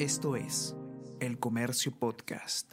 Esto 0.00 0.34
es 0.34 0.74
El 1.20 1.38
Comercio 1.38 1.92
Podcast. 1.92 2.72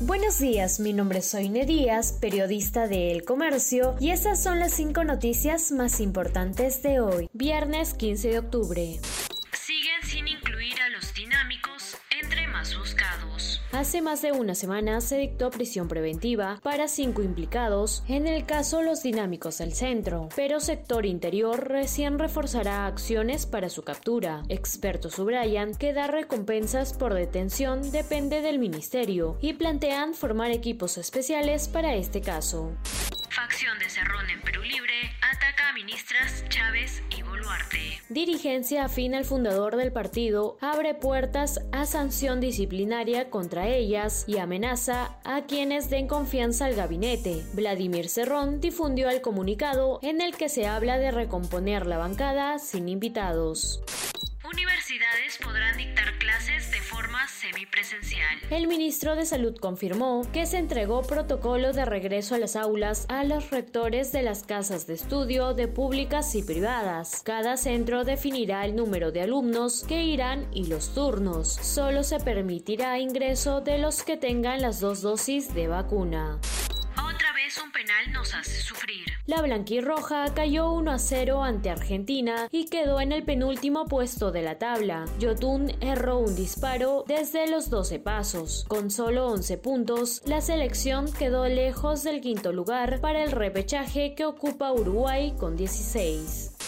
Buenos 0.00 0.38
días, 0.38 0.80
mi 0.80 0.94
nombre 0.94 1.18
es 1.18 1.26
Soine 1.26 1.66
Díaz, 1.66 2.16
periodista 2.18 2.88
de 2.88 3.12
El 3.12 3.24
Comercio, 3.26 3.94
y 4.00 4.08
estas 4.08 4.42
son 4.42 4.58
las 4.58 4.72
cinco 4.72 5.04
noticias 5.04 5.70
más 5.70 6.00
importantes 6.00 6.82
de 6.82 7.00
hoy, 7.00 7.28
viernes 7.34 7.92
15 7.92 8.28
de 8.28 8.38
octubre. 8.38 9.00
Hace 13.72 14.02
más 14.02 14.20
de 14.20 14.32
una 14.32 14.56
semana 14.56 15.00
se 15.00 15.16
dictó 15.16 15.48
prisión 15.50 15.86
preventiva 15.86 16.58
para 16.62 16.88
cinco 16.88 17.22
implicados 17.22 18.02
en 18.08 18.26
el 18.26 18.44
caso 18.44 18.82
Los 18.82 19.04
Dinámicos 19.04 19.58
del 19.58 19.74
Centro, 19.74 20.28
pero 20.34 20.58
Sector 20.58 21.06
Interior 21.06 21.68
recién 21.68 22.18
reforzará 22.18 22.86
acciones 22.86 23.46
para 23.46 23.68
su 23.68 23.82
captura. 23.82 24.42
Expertos 24.48 25.14
subrayan 25.14 25.76
que 25.76 25.92
dar 25.92 26.10
recompensas 26.10 26.94
por 26.94 27.14
detención 27.14 27.92
depende 27.92 28.40
del 28.40 28.58
ministerio 28.58 29.38
y 29.40 29.52
plantean 29.52 30.14
formar 30.14 30.50
equipos 30.50 30.98
especiales 30.98 31.68
para 31.68 31.94
este 31.94 32.20
caso. 32.20 32.72
Facción 33.30 33.78
de 33.78 33.88
Cerrón 33.88 34.28
en 34.30 34.40
Perú 34.42 34.62
Libre 34.62 35.12
Dirigencia 38.10 38.86
afín 38.86 39.14
al 39.14 39.24
fundador 39.24 39.76
del 39.76 39.92
partido 39.92 40.56
abre 40.60 40.94
puertas 40.94 41.60
a 41.70 41.86
sanción 41.86 42.40
disciplinaria 42.40 43.30
contra 43.30 43.68
ellas 43.68 44.24
y 44.26 44.38
amenaza 44.38 45.20
a 45.22 45.42
quienes 45.42 45.90
den 45.90 46.08
confianza 46.08 46.66
al 46.66 46.74
gabinete. 46.74 47.44
Vladimir 47.52 48.08
Cerrón 48.08 48.60
difundió 48.60 49.10
el 49.10 49.20
comunicado 49.20 50.00
en 50.02 50.20
el 50.20 50.36
que 50.36 50.48
se 50.48 50.66
habla 50.66 50.98
de 50.98 51.12
recomponer 51.12 51.86
la 51.86 51.98
bancada 51.98 52.58
sin 52.58 52.88
invitados. 52.88 53.80
Podrán 55.38 55.76
dictar 55.76 56.18
clases 56.18 56.70
de 56.72 56.78
forma 56.78 57.26
semipresencial. 57.28 58.38
El 58.50 58.66
ministro 58.66 59.14
de 59.14 59.24
Salud 59.24 59.56
confirmó 59.58 60.26
que 60.32 60.44
se 60.44 60.58
entregó 60.58 61.02
protocolo 61.02 61.72
de 61.72 61.84
regreso 61.84 62.34
a 62.34 62.38
las 62.38 62.56
aulas 62.56 63.06
a 63.08 63.22
los 63.22 63.50
rectores 63.50 64.10
de 64.10 64.22
las 64.22 64.42
casas 64.42 64.86
de 64.86 64.94
estudio 64.94 65.54
de 65.54 65.68
públicas 65.68 66.34
y 66.34 66.42
privadas. 66.42 67.22
Cada 67.24 67.56
centro 67.56 68.04
definirá 68.04 68.64
el 68.64 68.74
número 68.74 69.12
de 69.12 69.22
alumnos 69.22 69.84
que 69.84 70.02
irán 70.02 70.48
y 70.52 70.66
los 70.66 70.94
turnos. 70.94 71.48
Solo 71.48 72.02
se 72.02 72.18
permitirá 72.18 72.98
ingreso 72.98 73.60
de 73.60 73.78
los 73.78 74.02
que 74.02 74.16
tengan 74.16 74.60
las 74.60 74.80
dos 74.80 75.00
dosis 75.00 75.54
de 75.54 75.68
vacuna 75.68 76.40
nos 78.08 78.34
hace 78.34 78.60
sufrir. 78.60 79.04
La 79.26 79.42
blanquirroja 79.42 80.32
cayó 80.34 80.72
1 80.72 80.90
a 80.90 80.98
0 80.98 81.42
ante 81.42 81.70
Argentina 81.70 82.48
y 82.50 82.66
quedó 82.66 83.00
en 83.00 83.12
el 83.12 83.22
penúltimo 83.22 83.86
puesto 83.86 84.32
de 84.32 84.42
la 84.42 84.58
tabla. 84.58 85.04
Yotun 85.18 85.72
erró 85.80 86.18
un 86.18 86.34
disparo 86.34 87.04
desde 87.06 87.48
los 87.50 87.70
12 87.70 87.98
pasos. 87.98 88.64
Con 88.68 88.90
solo 88.90 89.28
11 89.28 89.58
puntos, 89.58 90.22
la 90.24 90.40
selección 90.40 91.12
quedó 91.12 91.46
lejos 91.48 92.02
del 92.02 92.20
quinto 92.20 92.52
lugar 92.52 93.00
para 93.00 93.22
el 93.22 93.32
repechaje 93.32 94.14
que 94.14 94.24
ocupa 94.24 94.72
Uruguay 94.72 95.34
con 95.38 95.56
16 95.56 96.40
recibe 96.40 96.59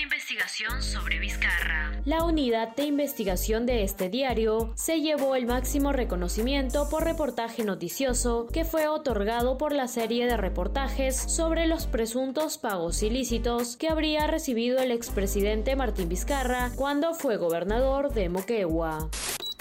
investigación 0.00 0.82
sobre 0.82 1.18
Vizcarra. 1.18 1.92
La 2.04 2.24
unidad 2.24 2.74
de 2.76 2.84
investigación 2.84 3.66
de 3.66 3.82
este 3.82 4.08
diario 4.08 4.72
se 4.74 5.00
llevó 5.00 5.34
el 5.36 5.46
máximo 5.46 5.92
reconocimiento 5.92 6.88
por 6.88 7.04
reportaje 7.04 7.64
noticioso 7.64 8.46
que 8.52 8.64
fue 8.64 8.88
otorgado 8.88 9.58
por 9.58 9.72
la 9.72 9.88
serie 9.88 10.26
de 10.26 10.36
reportajes 10.36 11.16
sobre 11.16 11.66
los 11.66 11.86
presuntos 11.86 12.58
pagos 12.58 13.02
ilícitos 13.02 13.76
que 13.76 13.88
habría 13.88 14.26
recibido 14.26 14.78
el 14.78 14.90
expresidente 14.92 15.76
Martín 15.76 16.08
Vizcarra 16.08 16.70
cuando 16.76 17.14
fue 17.14 17.36
gobernador 17.36 18.12
de 18.12 18.28
Moquegua. 18.28 19.08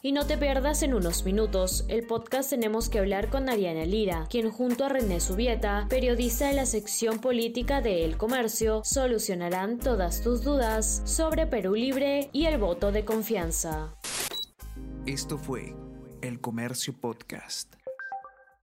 Y 0.00 0.12
no 0.12 0.26
te 0.26 0.38
pierdas 0.38 0.82
en 0.84 0.94
unos 0.94 1.24
minutos 1.24 1.84
el 1.88 2.06
podcast 2.06 2.50
Tenemos 2.50 2.88
que 2.88 3.00
hablar 3.00 3.30
con 3.30 3.48
Ariana 3.48 3.84
Lira, 3.84 4.26
quien 4.30 4.50
junto 4.50 4.84
a 4.84 4.88
René 4.88 5.18
Subieta, 5.20 5.86
periodista 5.88 6.46
de 6.46 6.54
la 6.54 6.66
sección 6.66 7.18
política 7.18 7.80
de 7.80 8.04
El 8.04 8.16
Comercio, 8.16 8.82
solucionarán 8.84 9.78
todas 9.78 10.22
tus 10.22 10.44
dudas 10.44 11.02
sobre 11.04 11.46
Perú 11.46 11.74
Libre 11.74 12.30
y 12.32 12.44
el 12.44 12.58
voto 12.58 12.92
de 12.92 13.04
confianza. 13.04 13.96
Esto 15.04 15.36
fue 15.36 15.74
El 16.22 16.40
Comercio 16.40 16.92
Podcast. 16.92 17.74